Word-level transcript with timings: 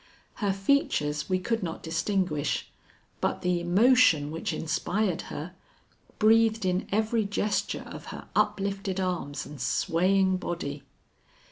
Her 0.41 0.51
features 0.51 1.29
we 1.29 1.37
could 1.37 1.61
not 1.61 1.83
distinguish, 1.83 2.67
but 3.19 3.43
the 3.43 3.61
emotion 3.61 4.31
which 4.31 4.51
inspired 4.51 5.21
her, 5.29 5.53
breathed 6.17 6.65
in 6.65 6.87
every 6.91 7.23
gesture 7.23 7.83
of 7.85 8.05
her 8.05 8.27
uplifted 8.35 8.99
arms 8.99 9.45
and 9.45 9.61
swaying 9.61 10.37
body. 10.37 10.81